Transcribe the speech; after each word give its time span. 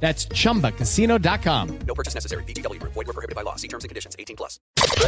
That's 0.00 0.28
chumbacasino.com. 0.28 1.78
No 1.86 1.94
purchase 1.94 2.14
necessary. 2.14 2.44
BGW. 2.44 2.80
Void 2.82 2.94
were 2.94 3.12
prohibited 3.12 3.34
by 3.34 3.42
law. 3.42 3.56
See 3.56 3.68
terms 3.68 3.84
and 3.84 3.88
conditions. 3.88 4.14
18 4.18 4.36
plus. 4.36 4.60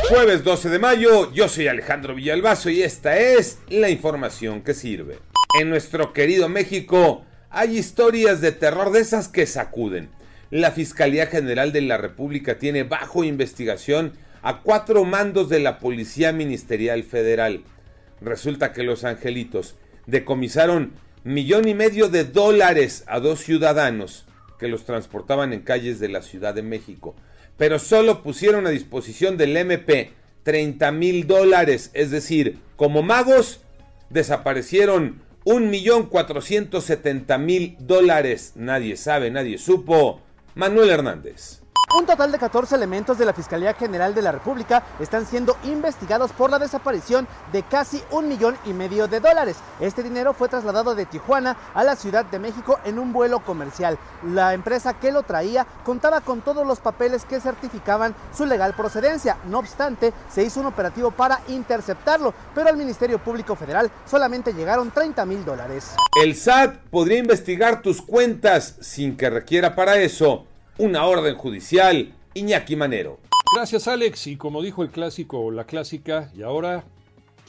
Jueves 0.08 0.42
12 0.44 0.70
de 0.70 0.78
mayo, 0.78 1.32
yo 1.32 1.48
soy 1.48 1.68
Alejandro 1.68 2.14
Villalbazo 2.14 2.70
y 2.70 2.82
esta 2.82 3.18
es 3.18 3.58
la 3.68 3.90
información 3.90 4.62
que 4.62 4.74
sirve. 4.74 5.18
En 5.60 5.70
nuestro 5.70 6.12
querido 6.12 6.48
México 6.48 7.24
hay 7.50 7.78
historias 7.78 8.40
de 8.40 8.52
terror 8.52 8.90
de 8.92 9.00
esas 9.00 9.28
que 9.28 9.46
sacuden. 9.46 10.10
La 10.50 10.70
Fiscalía 10.70 11.26
General 11.26 11.72
de 11.72 11.82
la 11.82 11.98
República 11.98 12.58
tiene 12.58 12.84
bajo 12.84 13.24
investigación 13.24 14.14
a 14.42 14.62
cuatro 14.62 15.04
mandos 15.04 15.48
de 15.48 15.60
la 15.60 15.78
Policía 15.78 16.32
Ministerial 16.32 17.02
Federal. 17.02 17.64
Resulta 18.20 18.72
que 18.72 18.82
los 18.82 19.04
angelitos 19.04 19.76
decomisaron 20.06 20.92
millón 21.24 21.68
y 21.68 21.74
medio 21.74 22.08
de 22.08 22.24
dólares 22.24 23.04
a 23.06 23.20
dos 23.20 23.40
ciudadanos 23.40 24.24
que 24.58 24.68
los 24.68 24.84
transportaban 24.84 25.52
en 25.52 25.60
calles 25.60 26.00
de 26.00 26.08
la 26.08 26.22
Ciudad 26.22 26.54
de 26.54 26.62
México. 26.62 27.14
Pero 27.56 27.78
solo 27.78 28.22
pusieron 28.22 28.66
a 28.66 28.70
disposición 28.70 29.36
del 29.36 29.56
MP 29.56 30.12
30 30.42 30.92
mil 30.92 31.26
dólares, 31.26 31.90
es 31.94 32.10
decir, 32.10 32.58
como 32.76 33.02
magos 33.02 33.60
desaparecieron 34.10 35.20
un 35.44 35.70
millón 35.70 36.06
cuatrocientos 36.06 36.84
setenta 36.84 37.38
mil 37.38 37.76
dólares. 37.80 38.52
Nadie 38.56 38.96
sabe, 38.96 39.30
nadie 39.30 39.58
supo. 39.58 40.20
Manuel 40.54 40.90
Hernández. 40.90 41.62
Un 41.96 42.04
total 42.04 42.30
de 42.30 42.38
14 42.38 42.74
elementos 42.74 43.16
de 43.16 43.24
la 43.24 43.32
Fiscalía 43.32 43.72
General 43.72 44.14
de 44.14 44.20
la 44.20 44.30
República 44.30 44.82
están 45.00 45.24
siendo 45.24 45.56
investigados 45.64 46.32
por 46.32 46.50
la 46.50 46.58
desaparición 46.58 47.26
de 47.50 47.62
casi 47.62 48.02
un 48.10 48.28
millón 48.28 48.58
y 48.66 48.74
medio 48.74 49.08
de 49.08 49.20
dólares. 49.20 49.56
Este 49.80 50.02
dinero 50.02 50.34
fue 50.34 50.50
trasladado 50.50 50.94
de 50.94 51.06
Tijuana 51.06 51.56
a 51.72 51.84
la 51.84 51.96
Ciudad 51.96 52.26
de 52.26 52.38
México 52.38 52.78
en 52.84 52.98
un 52.98 53.14
vuelo 53.14 53.40
comercial. 53.40 53.98
La 54.22 54.52
empresa 54.52 55.00
que 55.00 55.12
lo 55.12 55.22
traía 55.22 55.66
contaba 55.82 56.20
con 56.20 56.42
todos 56.42 56.66
los 56.66 56.78
papeles 56.78 57.24
que 57.24 57.40
certificaban 57.40 58.14
su 58.36 58.44
legal 58.44 58.74
procedencia. 58.74 59.38
No 59.46 59.58
obstante, 59.58 60.12
se 60.30 60.42
hizo 60.42 60.60
un 60.60 60.66
operativo 60.66 61.10
para 61.10 61.40
interceptarlo, 61.48 62.34
pero 62.54 62.68
al 62.68 62.76
Ministerio 62.76 63.18
Público 63.18 63.56
Federal 63.56 63.90
solamente 64.04 64.52
llegaron 64.52 64.90
30 64.90 65.24
mil 65.24 65.42
dólares. 65.42 65.94
El 66.22 66.36
SAT 66.36 66.76
podría 66.90 67.18
investigar 67.18 67.80
tus 67.80 68.02
cuentas 68.02 68.76
sin 68.82 69.16
que 69.16 69.30
requiera 69.30 69.74
para 69.74 69.96
eso 69.96 70.47
una 70.78 71.06
orden 71.06 71.34
judicial. 71.34 72.14
Iñaki 72.34 72.76
Manero. 72.76 73.18
Gracias 73.54 73.88
Alex, 73.88 74.28
y 74.28 74.36
como 74.36 74.62
dijo 74.62 74.84
el 74.84 74.90
clásico 74.90 75.40
o 75.40 75.50
la 75.50 75.64
clásica, 75.64 76.30
y 76.36 76.42
ahora, 76.42 76.84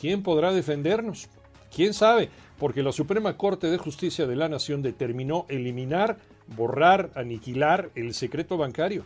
¿quién 0.01 0.23
podrá 0.23 0.51
defendernos? 0.51 1.29
¿Quién 1.73 1.93
sabe? 1.93 2.29
Porque 2.57 2.81
la 2.81 2.91
Suprema 2.91 3.37
Corte 3.37 3.67
de 3.67 3.77
Justicia 3.77 4.25
de 4.25 4.35
la 4.35 4.49
Nación 4.49 4.81
determinó 4.81 5.45
eliminar, 5.47 6.17
borrar, 6.47 7.11
aniquilar 7.13 7.91
el 7.93 8.15
secreto 8.15 8.57
bancario. 8.57 9.05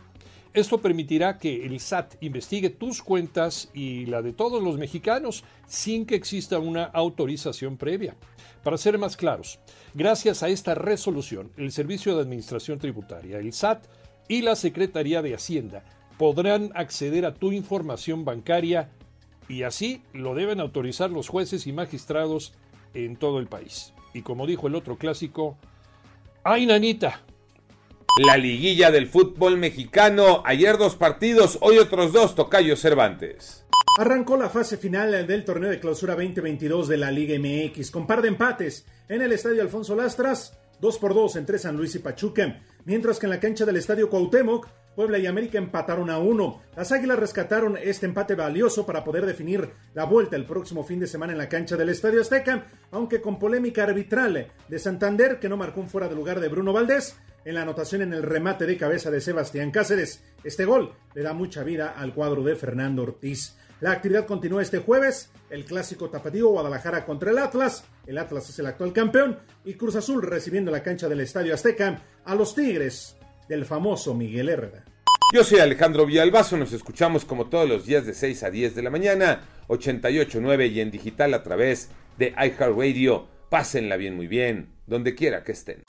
Esto 0.54 0.80
permitirá 0.80 1.38
que 1.38 1.66
el 1.66 1.78
SAT 1.80 2.14
investigue 2.22 2.70
tus 2.70 3.02
cuentas 3.02 3.68
y 3.74 4.06
la 4.06 4.22
de 4.22 4.32
todos 4.32 4.62
los 4.62 4.78
mexicanos 4.78 5.44
sin 5.66 6.06
que 6.06 6.14
exista 6.14 6.58
una 6.60 6.84
autorización 6.84 7.76
previa. 7.76 8.16
Para 8.62 8.78
ser 8.78 8.96
más 8.96 9.16
claros, 9.16 9.58
gracias 9.92 10.42
a 10.42 10.48
esta 10.48 10.74
resolución, 10.74 11.50
el 11.56 11.72
Servicio 11.72 12.14
de 12.14 12.22
Administración 12.22 12.78
Tributaria, 12.78 13.38
el 13.38 13.52
SAT, 13.52 13.84
y 14.28 14.42
la 14.42 14.56
Secretaría 14.56 15.22
de 15.22 15.34
Hacienda 15.34 15.84
podrán 16.18 16.70
acceder 16.74 17.26
a 17.26 17.34
tu 17.34 17.52
información 17.52 18.24
bancaria 18.24 18.90
y 19.48 19.62
así 19.62 20.02
lo 20.12 20.34
deben 20.34 20.60
autorizar 20.60 21.10
los 21.10 21.28
jueces 21.28 21.66
y 21.66 21.72
magistrados 21.72 22.54
en 22.94 23.16
todo 23.16 23.38
el 23.38 23.46
país. 23.46 23.92
Y 24.12 24.22
como 24.22 24.46
dijo 24.46 24.68
el 24.68 24.74
otro 24.74 24.96
clásico, 24.96 25.58
¡ay, 26.44 26.66
nanita! 26.66 27.22
La 28.24 28.36
liguilla 28.36 28.92
del 28.92 29.08
fútbol 29.08 29.58
mexicano, 29.58 30.42
ayer 30.46 30.78
dos 30.78 30.94
partidos, 30.94 31.58
hoy 31.60 31.78
otros 31.78 32.12
dos, 32.12 32.36
Tocayo 32.36 32.76
Cervantes. 32.76 33.66
Arrancó 33.98 34.36
la 34.36 34.48
fase 34.48 34.76
final 34.76 35.26
del 35.26 35.44
torneo 35.44 35.70
de 35.70 35.80
clausura 35.80 36.14
2022 36.14 36.86
de 36.86 36.96
la 36.96 37.10
Liga 37.10 37.36
MX 37.36 37.90
con 37.90 38.06
par 38.06 38.22
de 38.22 38.28
empates 38.28 38.86
en 39.08 39.20
el 39.20 39.32
estadio 39.32 39.62
Alfonso 39.62 39.96
Lastras, 39.96 40.56
2 40.80 40.98
por 40.98 41.14
2 41.14 41.36
entre 41.36 41.58
San 41.58 41.76
Luis 41.76 41.94
y 41.94 41.98
Pachuca, 41.98 42.60
mientras 42.84 43.18
que 43.18 43.26
en 43.26 43.30
la 43.30 43.40
cancha 43.40 43.64
del 43.64 43.76
estadio 43.76 44.10
Cuauhtémoc, 44.10 44.68
Puebla 44.94 45.18
y 45.18 45.26
América 45.26 45.58
empataron 45.58 46.08
a 46.08 46.18
uno. 46.18 46.62
Las 46.76 46.92
Águilas 46.92 47.18
rescataron 47.18 47.76
este 47.76 48.06
empate 48.06 48.34
valioso 48.34 48.86
para 48.86 49.02
poder 49.02 49.26
definir 49.26 49.70
la 49.92 50.04
vuelta 50.04 50.36
el 50.36 50.46
próximo 50.46 50.84
fin 50.84 51.00
de 51.00 51.06
semana 51.06 51.32
en 51.32 51.38
la 51.38 51.48
cancha 51.48 51.76
del 51.76 51.88
Estadio 51.88 52.20
Azteca, 52.20 52.66
aunque 52.92 53.20
con 53.20 53.38
polémica 53.38 53.82
arbitral 53.82 54.52
de 54.68 54.78
Santander 54.78 55.40
que 55.40 55.48
no 55.48 55.56
marcó 55.56 55.80
un 55.80 55.88
fuera 55.88 56.08
de 56.08 56.14
lugar 56.14 56.40
de 56.40 56.48
Bruno 56.48 56.72
Valdés 56.72 57.16
en 57.44 57.54
la 57.54 57.62
anotación 57.62 58.02
en 58.02 58.12
el 58.12 58.22
remate 58.22 58.66
de 58.66 58.76
cabeza 58.76 59.10
de 59.10 59.20
Sebastián 59.20 59.70
Cáceres. 59.70 60.22
Este 60.44 60.64
gol 60.64 60.92
le 61.14 61.22
da 61.22 61.34
mucha 61.34 61.62
vida 61.62 61.94
al 61.96 62.14
cuadro 62.14 62.42
de 62.42 62.56
Fernando 62.56 63.02
Ortiz. 63.02 63.56
La 63.84 63.92
actividad 63.92 64.24
continúa 64.24 64.62
este 64.62 64.78
jueves, 64.78 65.28
el 65.50 65.66
clásico 65.66 66.08
tapatío 66.08 66.48
Guadalajara 66.48 67.04
contra 67.04 67.32
el 67.32 67.36
Atlas, 67.36 67.84
el 68.06 68.16
Atlas 68.16 68.48
es 68.48 68.58
el 68.58 68.64
actual 68.64 68.94
campeón, 68.94 69.38
y 69.62 69.74
Cruz 69.74 69.94
Azul 69.94 70.22
recibiendo 70.22 70.70
la 70.70 70.82
cancha 70.82 71.06
del 71.06 71.20
Estadio 71.20 71.52
Azteca 71.52 72.00
a 72.24 72.34
los 72.34 72.54
Tigres 72.54 73.14
del 73.46 73.66
famoso 73.66 74.14
Miguel 74.14 74.48
Herrera. 74.48 74.86
Yo 75.34 75.44
soy 75.44 75.58
Alejandro 75.58 76.06
Villalbazo, 76.06 76.56
nos 76.56 76.72
escuchamos 76.72 77.26
como 77.26 77.50
todos 77.50 77.68
los 77.68 77.84
días 77.84 78.06
de 78.06 78.14
6 78.14 78.44
a 78.44 78.50
10 78.50 78.74
de 78.74 78.82
la 78.82 78.88
mañana, 78.88 79.42
88.9 79.68 80.72
y 80.72 80.80
en 80.80 80.90
digital 80.90 81.34
a 81.34 81.42
través 81.42 81.90
de 82.16 82.28
iHeartRadio. 82.28 83.28
Pásenla 83.50 83.98
bien, 83.98 84.16
muy 84.16 84.28
bien, 84.28 84.70
donde 84.86 85.14
quiera 85.14 85.44
que 85.44 85.52
estén. 85.52 85.83